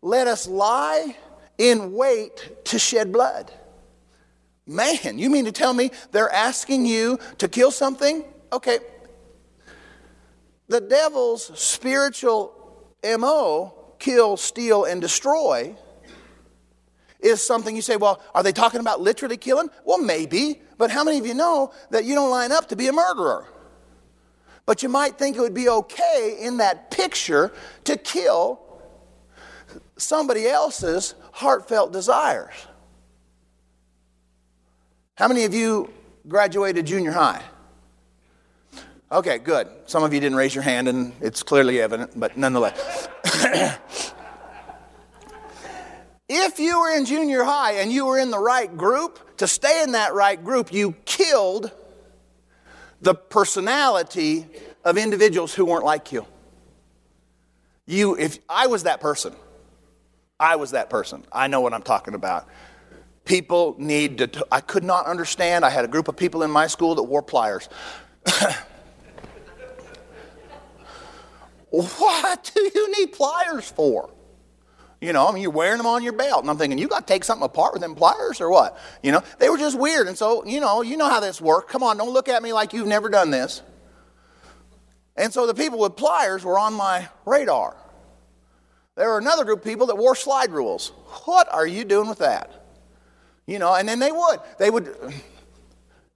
[0.00, 1.16] let us lie
[1.58, 3.52] in wait to shed blood.
[4.66, 8.24] Man, you mean to tell me they're asking you to kill something?
[8.52, 8.78] Okay.
[10.68, 12.54] The devil's spiritual
[13.04, 15.76] MO, kill, steal, and destroy,
[17.20, 19.68] is something you say, well, are they talking about literally killing?
[19.84, 22.88] Well, maybe, but how many of you know that you don't line up to be
[22.88, 23.46] a murderer?
[24.66, 27.52] But you might think it would be okay in that picture
[27.84, 28.60] to kill
[29.96, 32.54] somebody else's heartfelt desires.
[35.16, 35.92] How many of you
[36.26, 37.40] graduated junior high?
[39.12, 39.68] Okay, good.
[39.86, 43.08] Some of you didn't raise your hand, and it's clearly evident, but nonetheless.
[46.28, 49.84] if you were in junior high and you were in the right group, to stay
[49.84, 51.70] in that right group, you killed
[53.00, 54.46] the personality
[54.84, 56.26] of individuals who weren't like you.
[57.86, 59.32] You, if I was that person,
[60.40, 61.24] I was that person.
[61.30, 62.48] I know what I'm talking about.
[63.24, 65.64] People need to, I could not understand.
[65.64, 67.68] I had a group of people in my school that wore pliers.
[71.70, 74.10] what do you need pliers for?
[75.00, 76.42] You know, I mean, you're wearing them on your belt.
[76.42, 78.78] And I'm thinking, you got to take something apart with them pliers or what?
[79.02, 80.06] You know, they were just weird.
[80.06, 81.70] And so, you know, you know how this works.
[81.70, 83.62] Come on, don't look at me like you've never done this.
[85.16, 87.76] And so the people with pliers were on my radar.
[88.96, 90.88] There were another group of people that wore slide rules.
[91.24, 92.63] What are you doing with that?
[93.46, 94.40] You know, and then they would.
[94.58, 94.94] They would.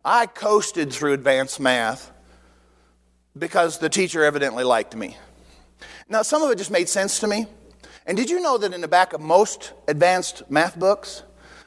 [0.05, 2.11] I coasted through advanced math
[3.37, 5.17] because the teacher evidently liked me.
[6.09, 7.47] Now, some of it just made sense to me.
[8.07, 11.23] And did you know that in the back of most advanced math books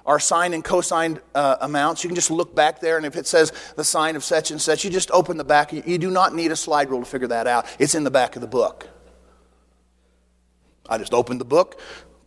[0.08, 2.04] are sine and cosine uh, amounts?
[2.04, 4.60] You can just look back there, and if it says the sine of such and
[4.60, 5.72] such, you just open the back.
[5.72, 7.68] You do not need a slide rule to figure that out.
[7.78, 8.88] It's in the back of the book.
[10.90, 11.80] I just opened the book,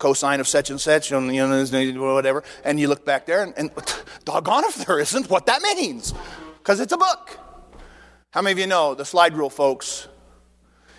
[0.05, 3.71] cosine of such and such, you know, whatever, and you look back there, and, and
[4.27, 6.13] doggone if there isn't what that means,
[6.59, 7.39] because it's a book.
[8.31, 10.09] How many of you know the slide rule, folks?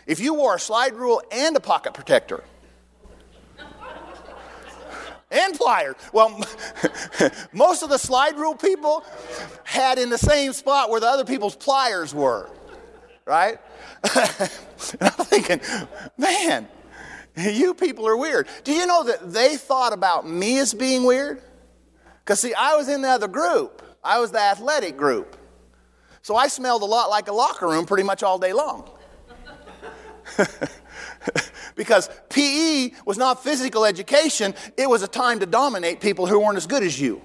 [0.07, 2.43] If you wore a slide rule and a pocket protector,
[5.31, 5.97] and pliers.
[6.11, 6.43] Well,
[7.53, 9.05] most of the slide rule people
[9.65, 12.49] had in the same spot where the other people's pliers were,
[13.25, 13.59] right?
[14.15, 14.49] and
[14.99, 15.61] I'm thinking,
[16.17, 16.67] man,
[17.37, 18.47] You people are weird.
[18.63, 21.41] Do you know that they thought about me as being weird?
[22.23, 25.37] Because, see, I was in the other group, I was the athletic group.
[26.21, 28.89] So I smelled a lot like a locker room pretty much all day long.
[31.75, 36.57] because PE was not physical education, it was a time to dominate people who weren't
[36.57, 37.21] as good as you.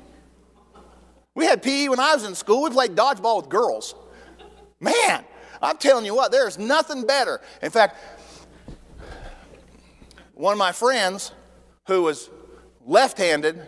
[1.35, 3.95] We had PE when I was in school, we played dodgeball with girls.
[4.81, 5.25] Man,
[5.63, 7.41] I'm telling you what, there's nothing better.
[7.63, 7.97] In fact,
[10.41, 11.33] one of my friends
[11.87, 12.31] who was
[12.87, 13.61] left handed,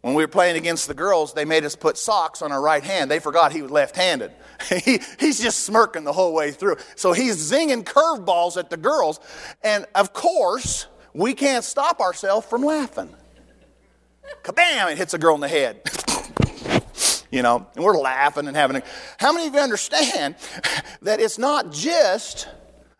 [0.00, 2.82] when we were playing against the girls, they made us put socks on our right
[2.82, 3.10] hand.
[3.10, 4.32] They forgot he was left handed.
[4.84, 6.76] he, he's just smirking the whole way through.
[6.96, 9.20] So he's zinging curveballs at the girls.
[9.62, 13.14] And of course, we can't stop ourselves from laughing.
[14.42, 14.90] Kabam!
[14.90, 15.82] It hits a girl in the head.
[17.30, 18.82] you know, and we're laughing and having a.
[19.18, 20.36] How many of you understand
[21.02, 22.48] that it's not just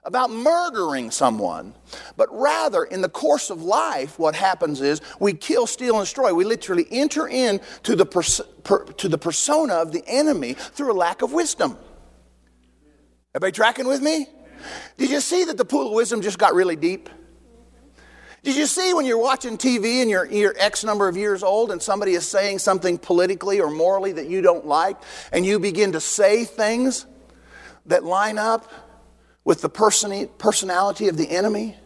[0.04, 1.74] about murdering someone,
[2.16, 6.34] but rather in the course of life, what happens is we kill, steal, and destroy.
[6.34, 10.94] We literally enter into the, pers- per- to the persona of the enemy through a
[10.94, 11.78] lack of wisdom.
[13.34, 14.26] Everybody tracking with me?
[14.98, 17.08] Did you see that the pool of wisdom just got really deep?
[18.42, 21.70] Did you see when you're watching TV and you're, you're X number of years old
[21.70, 24.98] and somebody is saying something politically or morally that you don't like,
[25.32, 27.06] and you begin to say things
[27.86, 28.70] that line up
[29.44, 31.76] with the person, personality of the enemy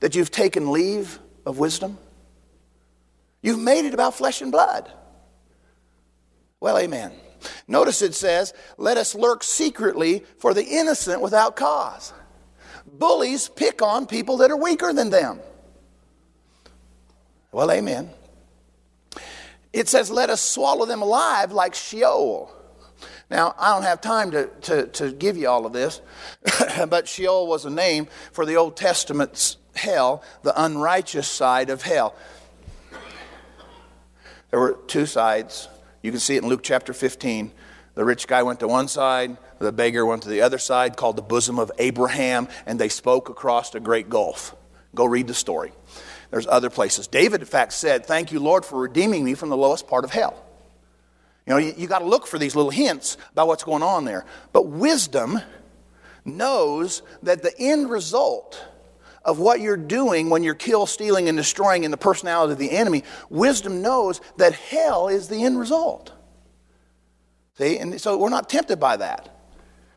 [0.00, 1.98] that you've taken leave of wisdom?
[3.42, 4.90] You've made it about flesh and blood.
[6.58, 7.12] Well, amen.
[7.68, 12.12] Notice it says, let us lurk secretly for the innocent without cause.
[12.86, 15.40] Bullies pick on people that are weaker than them.
[17.52, 18.10] Well, amen.
[19.72, 22.50] It says, let us swallow them alive like Sheol.
[23.28, 26.00] Now, I don't have time to, to, to give you all of this,
[26.88, 32.14] but Sheol was a name for the Old Testament's hell, the unrighteous side of hell.
[34.50, 35.68] There were two sides.
[36.02, 37.50] You can see it in Luke chapter 15.
[37.96, 41.16] The rich guy went to one side, the beggar went to the other side, called
[41.16, 44.54] the bosom of Abraham, and they spoke across a great gulf.
[44.94, 45.72] Go read the story.
[46.30, 47.06] There's other places.
[47.06, 50.10] David, in fact, said, Thank you, Lord, for redeeming me from the lowest part of
[50.10, 50.45] hell.
[51.46, 54.04] You know, you, you got to look for these little hints about what's going on
[54.04, 54.24] there.
[54.52, 55.40] But wisdom
[56.24, 58.62] knows that the end result
[59.24, 62.70] of what you're doing when you're kill, stealing, and destroying in the personality of the
[62.70, 66.12] enemy, wisdom knows that hell is the end result.
[67.58, 69.32] See, and so we're not tempted by that.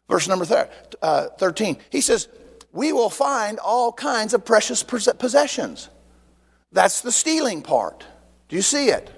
[0.07, 0.69] Verse number thir-
[1.01, 2.27] uh, 13, he says,
[2.71, 5.89] We will find all kinds of precious possessions.
[6.71, 8.05] That's the stealing part.
[8.47, 9.11] Do you see it?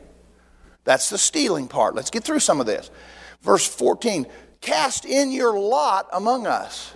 [0.84, 1.96] That's the stealing part.
[1.96, 2.90] Let's get through some of this.
[3.42, 4.28] Verse 14,
[4.62, 6.94] cast in your lot among us.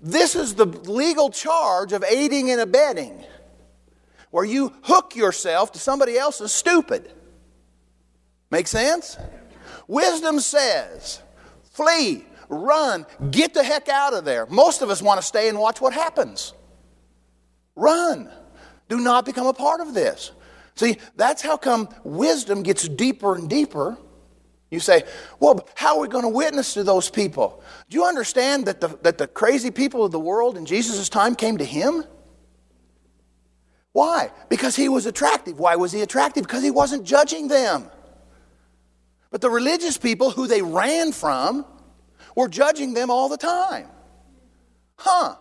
[0.00, 3.24] This is the legal charge of aiding and abetting,
[4.30, 7.12] where you hook yourself to somebody else's stupid.
[8.50, 9.18] Make sense?
[9.86, 11.20] Wisdom says,
[11.72, 14.46] flee, run, get the heck out of there.
[14.46, 16.54] Most of us want to stay and watch what happens.
[17.76, 18.30] Run.
[18.88, 20.32] Do not become a part of this.
[20.80, 23.98] See, that's how come wisdom gets deeper and deeper
[24.70, 25.02] you say,
[25.40, 27.62] well, how are we going to witness to those people?
[27.88, 31.34] Do you understand that the, that the crazy people of the world in Jesus' time
[31.34, 32.04] came to him?
[33.92, 34.30] Why?
[34.48, 35.58] Because he was attractive.
[35.58, 36.44] Why was he attractive?
[36.44, 37.90] Because he wasn't judging them.
[39.30, 41.66] But the religious people who they ran from
[42.36, 43.88] were judging them all the time.
[44.96, 45.34] Huh.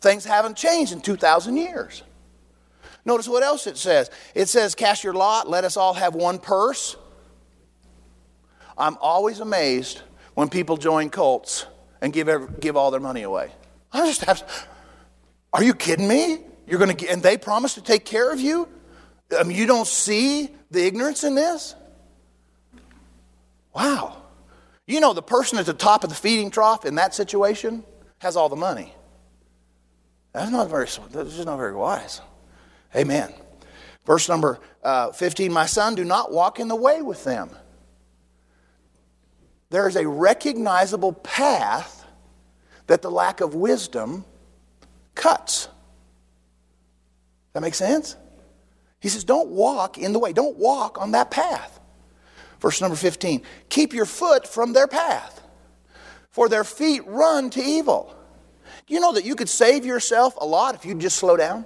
[0.00, 2.02] Things haven't changed in 2,000 years.
[3.04, 4.10] Notice what else it says.
[4.34, 6.96] It says, Cast your lot, let us all have one purse.
[8.78, 10.02] I'm always amazed
[10.34, 11.66] when people join cults
[12.00, 13.52] and give, every, give all their money away.
[13.92, 14.42] I just have,
[15.52, 16.38] are you kidding me?
[16.66, 18.68] You're going to, and they promise to take care of you?
[19.38, 21.74] I mean, you don't see the ignorance in this?
[23.74, 24.22] Wow.
[24.86, 27.84] You know, the person at the top of the feeding trough in that situation
[28.18, 28.94] has all the money.
[30.32, 32.20] That's not very, that's just not very wise.
[32.94, 33.32] Amen.
[34.04, 37.50] Verse number uh, 15 My son, do not walk in the way with them
[39.72, 42.06] there is a recognizable path
[42.88, 44.24] that the lack of wisdom
[45.14, 45.66] cuts.
[47.54, 48.14] That makes sense?
[49.00, 51.80] He says, Don't walk in the way, don't walk on that path.
[52.60, 55.40] Verse number 15 Keep your foot from their path,
[56.28, 58.14] for their feet run to evil.
[58.86, 61.64] Do you know that you could save yourself a lot if you just slow down?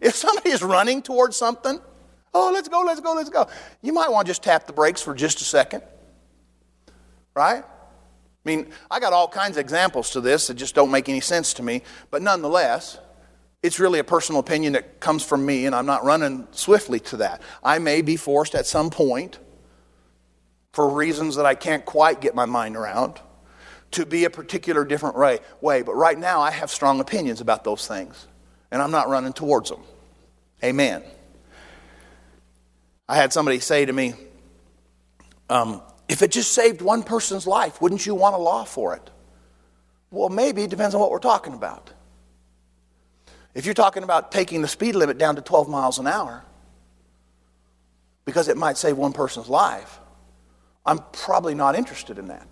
[0.00, 1.80] If somebody is running towards something,
[2.32, 3.48] Oh, let's go, let's go, let's go.
[3.82, 5.82] You might want to just tap the brakes for just a second.
[7.34, 7.64] Right?
[7.64, 11.20] I mean, I got all kinds of examples to this that just don't make any
[11.20, 12.98] sense to me, but nonetheless,
[13.62, 17.18] it's really a personal opinion that comes from me, and I'm not running swiftly to
[17.18, 17.42] that.
[17.62, 19.38] I may be forced at some point,
[20.72, 23.20] for reasons that I can't quite get my mind around,
[23.90, 25.40] to be a particular different way.
[25.60, 28.28] But right now, I have strong opinions about those things,
[28.70, 29.82] and I'm not running towards them.
[30.62, 31.02] Amen.
[33.08, 34.14] I had somebody say to me,
[35.48, 39.10] um, if it just saved one person's life, wouldn't you want a law for it?
[40.10, 41.90] Well, maybe, it depends on what we're talking about.
[43.54, 46.44] If you're talking about taking the speed limit down to 12 miles an hour,
[48.24, 49.98] because it might save one person's life,
[50.86, 52.46] I'm probably not interested in that.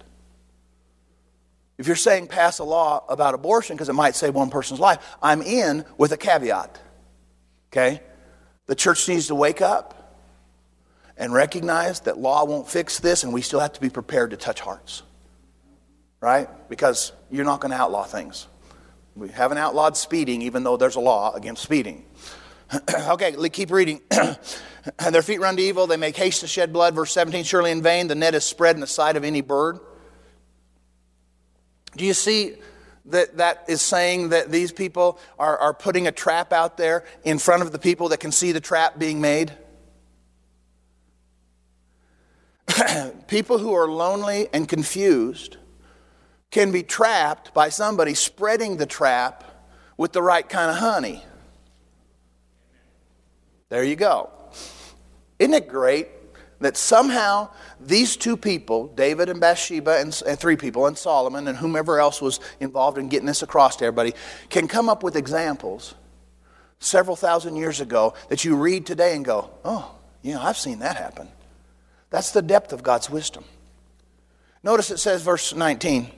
[1.79, 5.17] If you're saying pass a law about abortion because it might save one person's life,
[5.23, 6.81] I'm in with a caveat.
[7.71, 8.03] Okay?
[8.67, 9.95] The church needs to wake up
[11.17, 14.37] and recognize that law won't fix this and we still have to be prepared to
[14.37, 15.03] touch hearts.
[16.21, 16.49] Right?
[16.69, 18.49] Because you're not going to outlaw things.
[19.15, 22.05] We haven't outlawed speeding, even though there's a law against speeding.
[23.09, 24.01] okay, keep reading.
[24.99, 26.95] And their feet run to evil, they make haste to shed blood.
[26.95, 29.81] Verse 17 Surely in vain the net is spread in the sight of any bird.
[31.99, 32.55] Do you see
[33.07, 37.39] that that is saying that these people are, are putting a trap out there in
[37.39, 39.53] front of the people that can see the trap being made?
[43.27, 45.57] people who are lonely and confused
[46.53, 49.43] can be trapped by somebody spreading the trap
[49.97, 51.25] with the right kind of honey.
[53.71, 54.31] There you go.
[55.41, 56.09] Isn't it great
[56.61, 57.49] that somehow
[57.81, 62.21] these two people, David and Bathsheba, and, and, three people, and Solomon, and whomever else
[62.21, 64.15] was involved in getting this across to everybody,
[64.51, 65.95] can come up with examples
[66.81, 70.97] several thousand years ago that you read today and go, oh, yeah, I've seen that
[70.97, 71.29] happen.
[72.11, 73.45] That's the depth of God's wisdom.
[74.63, 76.11] Notice it says, verse 19,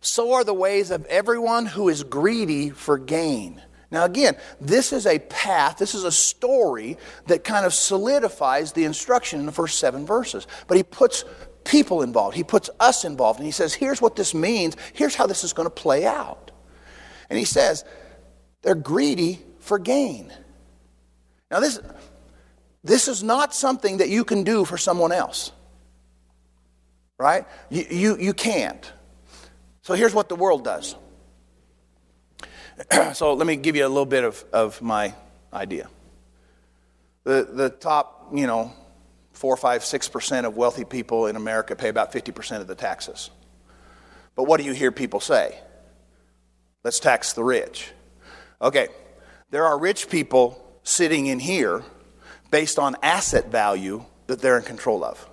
[0.00, 3.62] so are the ways of everyone who is greedy for gain.
[3.94, 8.84] Now, again, this is a path, this is a story that kind of solidifies the
[8.84, 10.48] instruction in the first seven verses.
[10.66, 11.24] But he puts
[11.62, 15.28] people involved, he puts us involved, and he says, here's what this means, here's how
[15.28, 16.50] this is going to play out.
[17.30, 17.84] And he says,
[18.62, 20.32] they're greedy for gain.
[21.48, 21.78] Now, this,
[22.82, 25.52] this is not something that you can do for someone else,
[27.16, 27.46] right?
[27.70, 28.92] You, you, you can't.
[29.82, 30.96] So here's what the world does.
[33.12, 35.14] so let me give you a little bit of, of my
[35.52, 35.88] idea.
[37.24, 38.72] The, the top, you know,
[39.32, 43.30] four, five, six percent of wealthy people in America pay about 50% of the taxes.
[44.34, 45.58] But what do you hear people say?
[46.82, 47.92] Let's tax the rich.
[48.60, 48.88] Okay,
[49.50, 51.82] there are rich people sitting in here
[52.50, 55.28] based on asset value that they're in control of.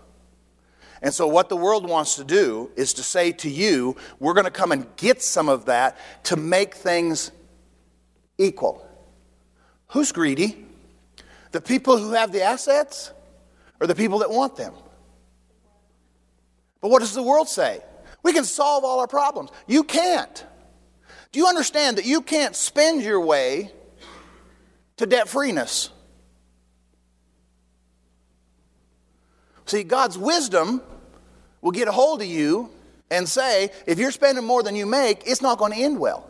[1.02, 4.46] And so, what the world wants to do is to say to you, we're going
[4.46, 7.32] to come and get some of that to make things
[8.38, 8.88] equal.
[9.88, 10.66] Who's greedy?
[11.52, 13.12] The people who have the assets
[13.80, 14.74] or the people that want them?
[16.80, 17.82] But what does the world say?
[18.24, 19.50] We can solve all our problems.
[19.68, 20.46] You can't.
[21.32, 23.72] Do you understand that you can't spend your way
[24.98, 25.90] to debt freeness?
[29.72, 30.82] See, God's wisdom
[31.62, 32.70] will get a hold of you
[33.10, 36.30] and say, if you're spending more than you make, it's not going to end well.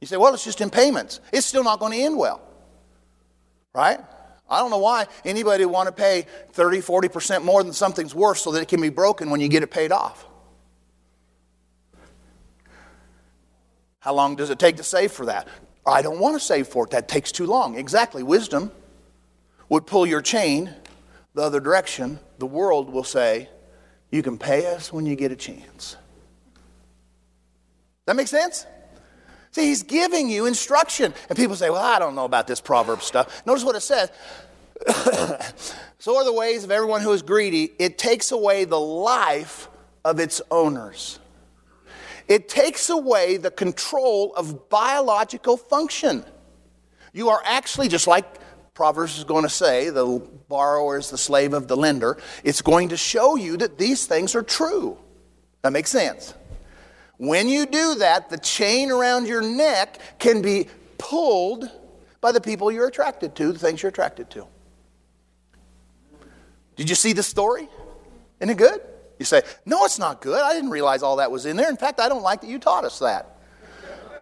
[0.00, 1.20] You say, well, it's just in payments.
[1.32, 2.42] It's still not going to end well.
[3.72, 4.00] Right?
[4.48, 8.38] I don't know why anybody would want to pay 30, 40% more than something's worth
[8.38, 10.26] so that it can be broken when you get it paid off.
[14.00, 15.46] How long does it take to save for that?
[15.86, 16.90] I don't want to save for it.
[16.90, 17.78] That takes too long.
[17.78, 18.24] Exactly.
[18.24, 18.72] Wisdom
[19.68, 20.74] would pull your chain
[21.40, 23.48] the other direction, the world will say,
[24.10, 25.96] You can pay us when you get a chance.
[28.04, 28.66] That make sense?
[29.50, 31.14] See, he's giving you instruction.
[31.30, 33.42] And people say, Well, I don't know about this proverb stuff.
[33.46, 34.12] Notice what it says.
[35.98, 37.72] so are the ways of everyone who is greedy.
[37.78, 39.68] It takes away the life
[40.04, 41.20] of its owners.
[42.28, 46.22] It takes away the control of biological function.
[47.14, 48.26] You are actually, just like
[48.74, 52.16] Proverbs is going to say, the borrower is the slave of the lender.
[52.44, 54.96] It's going to show you that these things are true.
[55.62, 56.34] That makes sense.
[57.18, 61.70] When you do that, the chain around your neck can be pulled
[62.20, 64.46] by the people you're attracted to, the things you're attracted to.
[66.76, 67.68] Did you see the story?
[68.40, 68.80] Isn't it good?
[69.18, 70.40] You say, No, it's not good.
[70.40, 71.68] I didn't realize all that was in there.
[71.68, 73.36] In fact, I don't like that you taught us that.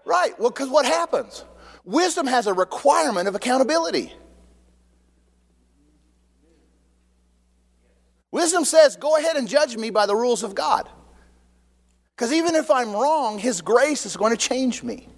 [0.05, 0.37] right.
[0.41, 1.45] Well, because what happens?
[1.85, 4.13] Wisdom has a requirement of accountability.
[8.31, 10.89] Wisdom says, go ahead and judge me by the rules of God.
[12.15, 15.09] Because even if I'm wrong, His grace is going to change me.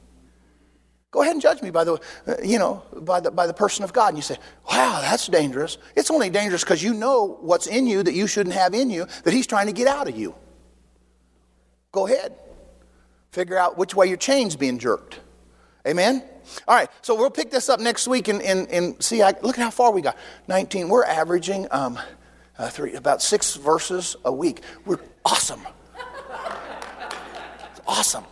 [1.10, 3.82] Go ahead and judge me by the, uh, you know, by the, by the person
[3.82, 4.08] of God.
[4.08, 4.36] And you say,
[4.70, 5.76] wow, that's dangerous.
[5.96, 9.06] It's only dangerous because you know what's in you that you shouldn't have in you
[9.24, 10.34] that He's trying to get out of you.
[11.90, 12.36] Go ahead.
[13.32, 15.18] Figure out which way your chain's being jerked.
[15.86, 16.22] Amen?
[16.68, 19.22] All right, so we'll pick this up next week and, and, and see.
[19.22, 20.16] I, look at how far we got.
[20.48, 20.88] 19.
[20.88, 21.98] We're averaging um,
[22.60, 24.60] uh, three, about six verses a week.
[24.84, 25.66] We're awesome.
[27.70, 28.24] It's awesome.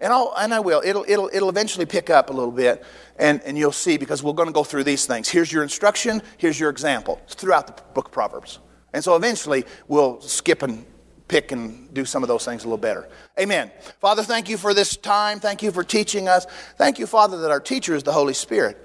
[0.00, 0.82] And, I'll, and I will.
[0.84, 2.84] It'll, it'll, it'll eventually pick up a little bit,
[3.16, 5.28] and, and you'll see because we're going to go through these things.
[5.28, 7.20] Here's your instruction, here's your example.
[7.24, 8.58] It's throughout the book of Proverbs.
[8.92, 10.84] And so eventually we'll skip and
[11.28, 13.08] pick and do some of those things a little better.
[13.38, 13.70] Amen.
[14.00, 15.38] Father, thank you for this time.
[15.38, 16.46] Thank you for teaching us.
[16.76, 18.78] Thank you, Father, that our teacher is the Holy Spirit.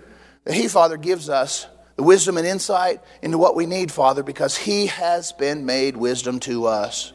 [0.43, 4.58] That He, Father, gives us the wisdom and insight into what we need, Father, because
[4.58, 7.14] He has been made wisdom to us.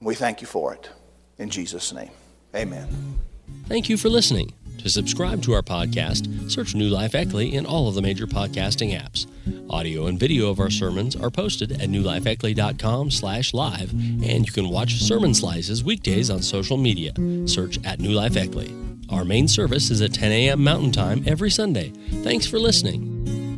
[0.00, 0.90] We thank you for it.
[1.38, 2.10] In Jesus' name,
[2.54, 3.18] amen.
[3.66, 4.52] Thank you for listening.
[4.78, 9.00] To subscribe to our podcast, search New Life Eckley in all of the major podcasting
[9.00, 9.26] apps.
[9.70, 14.68] Audio and video of our sermons are posted at newlifeeckley.com slash live, and you can
[14.70, 17.12] watch sermon slices weekdays on social media.
[17.46, 18.76] Search at New Life Eckley.
[19.08, 20.64] Our main service is at 10 a.m.
[20.64, 21.90] Mountain Time every Sunday.
[22.24, 23.51] Thanks for listening.